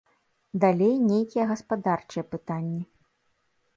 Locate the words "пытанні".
2.33-2.83